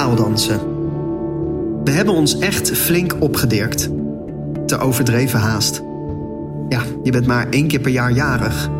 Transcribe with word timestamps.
Paaldansen. 0.00 0.60
We 1.84 1.90
hebben 1.90 2.14
ons 2.14 2.38
echt 2.38 2.70
flink 2.70 3.16
opgedirkt. 3.18 3.88
Te 4.66 4.78
overdreven 4.78 5.40
haast. 5.40 5.82
Ja, 6.68 6.82
je 7.02 7.10
bent 7.10 7.26
maar 7.26 7.48
één 7.48 7.66
keer 7.66 7.80
per 7.80 7.90
jaar 7.90 8.12
jarig. 8.12 8.70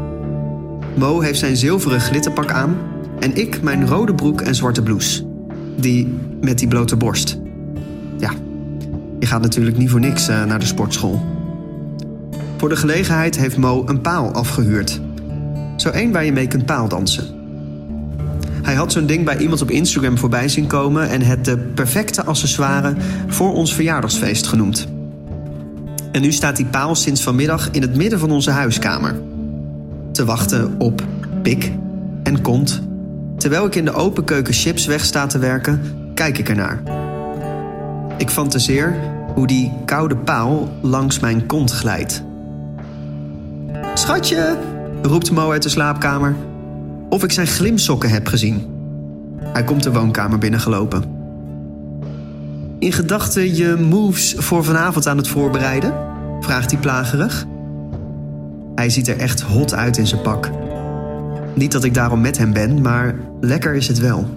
Mo 0.95 1.21
heeft 1.21 1.39
zijn 1.39 1.57
zilveren 1.57 2.01
glitterpak 2.01 2.51
aan 2.51 2.77
en 3.19 3.37
ik 3.37 3.63
mijn 3.63 3.87
rode 3.87 4.15
broek 4.15 4.41
en 4.41 4.55
zwarte 4.55 4.83
blouse. 4.83 5.25
Die 5.77 6.15
met 6.41 6.59
die 6.59 6.69
blote 6.69 6.97
borst. 6.97 7.39
Ja, 8.19 8.31
je 9.19 9.27
gaat 9.27 9.43
natuurlijk 9.43 9.77
niet 9.77 9.91
voor 9.91 10.01
niks 10.01 10.29
eh, 10.29 10.45
naar 10.45 10.59
de 10.59 10.67
sportschool. 10.67 11.21
Voor 12.57 12.69
de 12.69 12.77
gelegenheid 12.77 13.37
heeft 13.37 13.57
Mo 13.57 13.83
een 13.87 14.01
paal 14.01 14.33
afgehuurd. 14.33 15.01
Zo 15.77 15.89
één 15.89 16.13
waar 16.13 16.25
je 16.25 16.33
mee 16.33 16.49
kunt 16.49 16.67
paaldansen. 16.67 17.40
Hij 18.63 18.75
had 18.75 18.93
zo'n 18.93 19.07
ding 19.07 19.25
bij 19.25 19.39
iemand 19.39 19.63
op 19.63 19.71
Instagram 19.71 20.19
voorbij 20.19 20.49
zien 20.49 20.67
komen 20.67 21.09
en 21.09 21.23
het 21.23 21.45
de 21.45 21.59
perfecte 21.59 22.25
accessoire 22.25 22.95
voor 23.27 23.55
ons 23.55 23.75
verjaardagsfeest 23.75 24.47
genoemd. 24.47 24.89
En 26.13 26.23
nu 26.23 26.33
staat 26.33 26.57
die 26.57 26.67
paal 26.67 26.95
sinds 26.95 27.23
vanmiddag 27.23 27.69
in 27.71 27.83
het 27.83 27.97
midden 27.97 28.19
van 28.19 28.31
onze 28.31 28.51
huiskamer. 28.51 29.21
Te 30.13 30.25
wachten 30.25 30.75
op 30.79 31.03
pik 31.43 31.73
en 32.23 32.43
kont. 32.43 32.83
Terwijl 33.37 33.67
ik 33.67 33.75
in 33.75 33.85
de 33.85 33.93
open 33.93 34.25
keuken 34.25 34.55
chips 34.55 34.87
weg 34.87 35.05
sta 35.05 35.27
te 35.27 35.39
werken, 35.39 35.81
kijk 36.15 36.39
ik 36.39 36.49
ernaar. 36.49 36.83
Ik 38.17 38.31
fantaseer 38.31 38.95
hoe 39.35 39.47
die 39.47 39.73
koude 39.85 40.17
paal 40.17 40.69
langs 40.83 41.19
mijn 41.19 41.47
kont 41.47 41.71
glijdt. 41.71 42.23
Schatje, 43.95 44.57
roept 45.03 45.31
Mo 45.31 45.51
uit 45.51 45.63
de 45.63 45.69
slaapkamer. 45.69 46.35
Of 47.11 47.25
ik 47.25 47.33
zijn 47.33 47.47
glimsokken 47.47 48.11
heb 48.11 48.27
gezien. 48.27 48.67
Hij 49.43 49.65
komt 49.65 49.83
de 49.83 49.93
woonkamer 49.93 50.39
binnengelopen. 50.39 51.03
In 52.79 52.93
gedachten 52.93 53.55
je 53.55 53.77
moves 53.77 54.35
voor 54.37 54.65
vanavond 54.65 55.07
aan 55.07 55.17
het 55.17 55.29
voorbereiden? 55.29 55.95
vraagt 56.41 56.71
hij 56.71 56.81
plagerig. 56.81 57.47
Hij 58.75 58.91
ziet 58.91 59.09
er 59.09 59.19
echt 59.19 59.41
hot 59.41 59.75
uit 59.75 59.97
in 59.97 60.07
zijn 60.07 60.23
pak. 60.23 60.51
Niet 61.55 61.73
dat 61.73 61.85
ik 61.85 61.95
daarom 61.95 62.21
met 62.21 62.39
hem 62.39 62.53
ben, 62.53 62.81
maar 62.81 63.15
lekker 63.41 63.75
is 63.75 63.89
het 63.89 63.99
wel. 63.99 64.29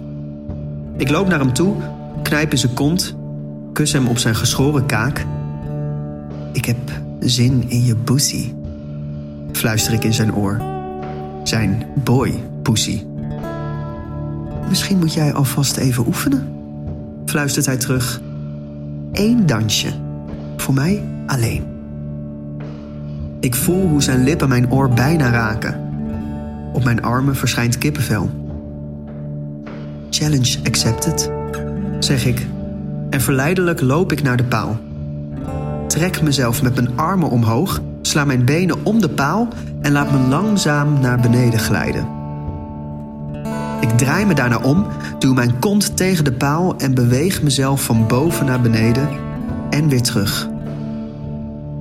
Ik 0.96 1.10
loop 1.10 1.28
naar 1.28 1.38
hem 1.38 1.52
toe, 1.52 1.74
knijp 2.22 2.52
in 2.52 2.58
zijn 2.58 2.74
kont, 2.74 3.16
kus 3.72 3.92
hem 3.92 4.06
op 4.06 4.18
zijn 4.18 4.34
geschoren 4.34 4.86
kaak. 4.86 5.26
Ik 6.52 6.64
heb 6.64 6.76
zin 7.20 7.64
in 7.68 7.84
je 7.84 7.96
pussy, 7.96 8.52
fluister 9.52 9.92
ik 9.92 10.04
in 10.04 10.14
zijn 10.14 10.34
oor. 10.34 10.60
Zijn 11.42 11.86
boy 12.04 12.52
Misschien 14.68 14.98
moet 14.98 15.12
jij 15.12 15.32
alvast 15.32 15.76
even 15.76 16.06
oefenen, 16.06 16.48
fluistert 17.26 17.66
hij 17.66 17.76
terug. 17.76 18.20
Eén 19.12 19.46
dansje, 19.46 19.92
voor 20.56 20.74
mij 20.74 21.02
alleen. 21.26 21.64
Ik 23.40 23.54
voel 23.54 23.88
hoe 23.88 24.02
zijn 24.02 24.24
lippen 24.24 24.48
mijn 24.48 24.72
oor 24.72 24.88
bijna 24.88 25.30
raken. 25.30 25.80
Op 26.72 26.84
mijn 26.84 27.02
armen 27.02 27.36
verschijnt 27.36 27.78
kippenvel. 27.78 28.30
Challenge 30.10 30.58
accepted, 30.64 31.30
zeg 31.98 32.26
ik. 32.26 32.46
En 33.10 33.20
verleidelijk 33.20 33.80
loop 33.80 34.12
ik 34.12 34.22
naar 34.22 34.36
de 34.36 34.44
paal. 34.44 34.78
Trek 35.86 36.22
mezelf 36.22 36.62
met 36.62 36.74
mijn 36.74 36.98
armen 36.98 37.30
omhoog, 37.30 37.80
sla 38.02 38.24
mijn 38.24 38.44
benen 38.44 38.84
om 38.84 39.00
de 39.00 39.10
paal 39.10 39.48
en 39.80 39.92
laat 39.92 40.12
me 40.12 40.18
langzaam 40.18 41.00
naar 41.00 41.20
beneden 41.20 41.58
glijden. 41.58 42.23
Ik 43.84 43.90
draai 43.90 44.26
me 44.26 44.34
daarna 44.34 44.58
om, 44.58 44.86
duw 45.18 45.34
mijn 45.34 45.58
kont 45.58 45.96
tegen 45.96 46.24
de 46.24 46.32
paal 46.32 46.76
en 46.76 46.94
beweeg 46.94 47.42
mezelf 47.42 47.84
van 47.84 48.06
boven 48.06 48.46
naar 48.46 48.60
beneden 48.60 49.08
en 49.70 49.88
weer 49.88 50.02
terug. 50.02 50.48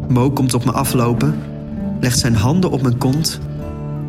Mo 0.07 0.31
komt 0.31 0.53
op 0.53 0.65
me 0.65 0.71
aflopen, 0.71 1.35
legt 1.99 2.19
zijn 2.19 2.35
handen 2.35 2.71
op 2.71 2.81
mijn 2.81 2.97
kont 2.97 3.39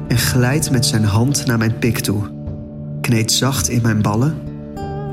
en 0.08 0.18
glijdt 0.18 0.70
met 0.70 0.86
zijn 0.86 1.04
hand 1.04 1.46
naar 1.46 1.58
mijn 1.58 1.78
pik 1.78 1.98
toe. 1.98 2.22
Kneedt 3.00 3.32
zacht 3.32 3.68
in 3.68 3.82
mijn 3.82 4.02
ballen. 4.02 4.34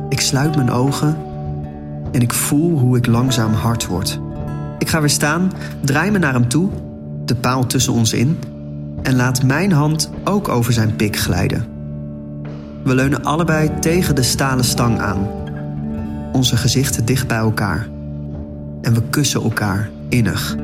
Ik 0.10 0.20
sluit 0.20 0.56
mijn 0.56 0.72
ogen 0.72 1.18
en 2.12 2.22
ik 2.22 2.34
voel 2.34 2.80
hoe 2.80 2.98
ik 2.98 3.06
langzaam 3.06 3.54
hard 3.54 3.88
word. 3.88 4.20
Ik 4.80 4.90
ga 4.90 5.00
weer 5.00 5.10
staan, 5.10 5.52
draai 5.82 6.12
me 6.12 6.18
naar 6.18 6.34
hem 6.34 6.48
toe, 6.48 6.70
de 7.26 7.36
paal 7.36 7.66
tussen 7.66 7.94
ons 7.94 8.14
in, 8.14 8.40
en 9.02 9.16
laat 9.16 9.44
mijn 9.44 9.72
hand 9.72 10.12
ook 10.24 10.48
over 10.48 10.74
zijn 10.74 10.96
pik 10.96 11.18
glijden. 11.18 11.71
We 12.84 12.96
leunen 12.96 13.24
allebei 13.24 13.80
tegen 13.80 14.16
de 14.16 14.24
stalen 14.24 14.66
stang 14.66 15.00
aan, 15.00 15.28
onze 16.32 16.58
gezichten 16.58 17.06
dicht 17.06 17.28
bij 17.28 17.38
elkaar. 17.38 17.88
En 18.82 18.94
we 18.94 19.02
kussen 19.10 19.42
elkaar 19.42 19.90
innig. 20.10 20.56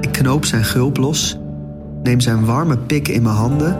Ik 0.00 0.12
knoop 0.12 0.44
zijn 0.44 0.64
gulp 0.64 0.96
los, 0.96 1.38
neem 2.02 2.20
zijn 2.20 2.44
warme 2.44 2.78
pik 2.78 3.08
in 3.08 3.22
mijn 3.22 3.34
handen 3.34 3.78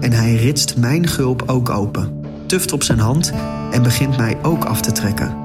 en 0.00 0.12
hij 0.12 0.34
ritst 0.34 0.76
mijn 0.76 1.06
gulp 1.06 1.42
ook 1.46 1.70
open, 1.70 2.20
tuft 2.46 2.72
op 2.72 2.82
zijn 2.82 2.98
hand 2.98 3.32
en 3.72 3.82
begint 3.82 4.16
mij 4.16 4.36
ook 4.42 4.64
af 4.64 4.80
te 4.80 4.92
trekken. 4.92 5.36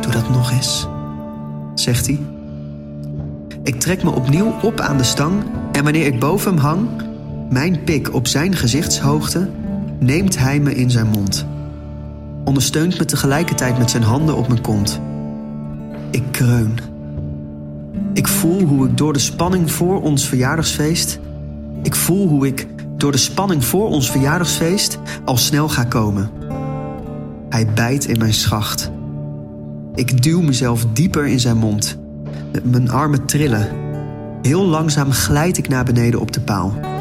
Doe 0.00 0.12
dat 0.12 0.30
nog 0.30 0.50
eens, 0.50 0.88
zegt 1.74 2.06
hij. 2.06 2.20
Ik 3.62 3.80
trek 3.80 4.02
me 4.02 4.10
opnieuw 4.10 4.54
op 4.62 4.80
aan 4.80 4.96
de 4.96 5.04
stang 5.04 5.42
en 5.72 5.84
wanneer 5.84 6.06
ik 6.06 6.20
boven 6.20 6.50
hem 6.52 6.60
hang, 6.60 6.88
mijn 7.52 7.84
pik 7.84 8.14
op 8.14 8.26
zijn 8.26 8.56
gezichtshoogte, 8.56 9.48
neemt 9.98 10.38
hij 10.38 10.60
me 10.60 10.74
in 10.74 10.90
zijn 10.90 11.06
mond. 11.06 11.46
Ondersteunt 12.44 12.98
me 12.98 13.04
tegelijkertijd 13.04 13.78
met 13.78 13.90
zijn 13.90 14.02
handen 14.02 14.36
op 14.36 14.48
mijn 14.48 14.60
kont. 14.60 15.00
Ik 16.10 16.22
kreun. 16.30 16.78
Ik 18.12 18.28
voel 18.28 18.60
hoe 18.60 18.88
ik 18.88 18.96
door 18.96 19.12
de 19.12 19.18
spanning 19.18 19.72
voor 19.72 20.02
ons 20.02 20.28
verjaardagsfeest. 20.28 21.18
Ik 21.82 21.94
voel 21.94 22.28
hoe 22.28 22.46
ik 22.46 22.66
door 22.96 23.12
de 23.12 23.18
spanning 23.18 23.64
voor 23.64 23.88
ons 23.88 24.10
verjaardagsfeest 24.10 24.98
al 25.24 25.36
snel 25.36 25.68
ga 25.68 25.84
komen. 25.84 26.30
Hij 27.48 27.66
bijt 27.74 28.04
in 28.04 28.18
mijn 28.18 28.34
schacht. 28.34 28.90
Ik 29.94 30.22
duw 30.22 30.40
mezelf 30.40 30.86
dieper 30.92 31.26
in 31.26 31.40
zijn 31.40 31.56
mond. 31.56 31.98
Mijn 32.62 32.90
armen 32.90 33.26
trillen. 33.26 33.68
Heel 34.42 34.64
langzaam 34.64 35.12
glijd 35.12 35.58
ik 35.58 35.68
naar 35.68 35.84
beneden 35.84 36.20
op 36.20 36.32
de 36.32 36.40
paal. 36.40 36.91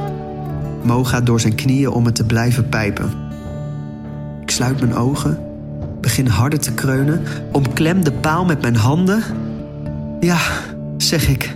Mo 0.84 1.04
gaat 1.04 1.26
door 1.26 1.40
zijn 1.40 1.56
knieën 1.56 1.90
om 1.90 2.06
het 2.06 2.16
te 2.16 2.26
blijven 2.26 2.70
pijpen. 2.70 3.12
Ik 4.42 4.52
sluit 4.52 4.80
mijn 4.80 4.96
ogen, 4.96 5.40
begin 6.02 6.28
harder 6.28 6.60
te 6.60 6.74
kreunen, 6.74 7.22
omklem 7.52 8.04
de 8.04 8.12
paal 8.12 8.46
met 8.46 8.62
mijn 8.62 8.76
handen. 8.76 9.24
Ja, 10.20 10.40
zeg 10.98 11.28
ik. 11.28 11.54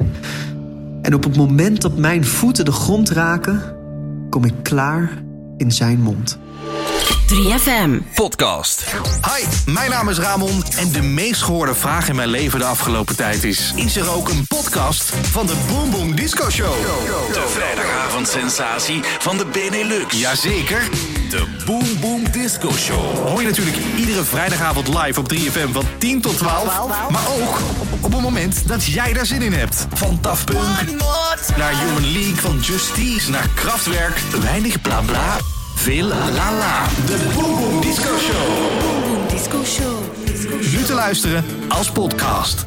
En 1.01 1.13
op 1.13 1.23
het 1.23 1.37
moment 1.37 1.81
dat 1.81 1.97
mijn 1.97 2.25
voeten 2.25 2.65
de 2.65 2.71
grond 2.71 3.09
raken, 3.09 3.61
kom 4.29 4.45
ik 4.45 4.53
klaar 4.61 5.09
in 5.57 5.71
zijn 5.71 6.01
mond. 6.01 6.37
3FM. 7.05 8.13
Podcast. 8.13 8.85
Hi, 9.21 9.71
mijn 9.71 9.89
naam 9.89 10.09
is 10.09 10.17
Ramon 10.17 10.63
en 10.77 10.91
de 10.91 11.01
meest 11.01 11.41
gehoorde 11.41 11.75
vraag 11.75 12.09
in 12.09 12.15
mijn 12.15 12.27
leven 12.27 12.59
de 12.59 12.65
afgelopen 12.65 13.15
tijd 13.15 13.43
is... 13.43 13.73
is 13.75 13.95
er 13.95 14.09
ook 14.09 14.29
een 14.29 14.47
podcast 14.47 15.03
van 15.31 15.45
de 15.45 15.53
Boom 15.67 15.91
Boom 15.91 16.15
Disco 16.15 16.49
Show? 16.49 16.73
De 17.33 17.45
vrijdagavondsensatie 17.47 19.01
van 19.19 19.37
de 19.37 19.45
Benelux. 19.45 20.19
Jazeker. 20.19 20.89
De 21.29 21.45
Boom 21.65 21.99
Boom 22.01 22.31
Disco 22.31 22.71
Show. 22.71 23.27
Hoor 23.27 23.41
je 23.41 23.47
natuurlijk 23.47 23.77
iedere 23.97 24.23
vrijdagavond 24.23 24.87
live 24.87 25.19
op 25.19 25.33
3FM 25.33 25.71
van 25.71 25.85
10 25.97 26.21
tot 26.21 26.37
12. 26.37 27.09
Maar 27.09 27.27
ook 27.39 27.59
op 27.99 28.11
het 28.11 28.21
moment 28.21 28.67
dat 28.67 28.85
jij 28.85 29.13
daar 29.13 29.25
zin 29.25 29.41
in 29.41 29.53
hebt. 29.53 29.87
Van 29.93 30.17
Daft 30.21 30.45
Punk 30.45 30.99
naar 31.57 31.79
Human 31.79 32.11
League, 32.11 32.35
van 32.35 32.59
Justice 32.59 33.29
naar 33.29 33.49
Kraftwerk. 33.53 34.19
Weinig 34.41 34.81
bla 34.81 35.01
bla, 35.01 35.37
veel 35.75 36.07
la 36.07 36.51
la. 36.51 36.87
De 37.05 37.31
Boom 37.33 37.55
Boom 37.59 37.81
Disco 37.81 38.17
Show. 38.17 39.29
Disco 39.29 39.63
Show. 39.63 39.99
Nu 40.71 40.83
te 40.83 40.93
luisteren 40.93 41.43
als 41.67 41.91
podcast. 41.91 42.65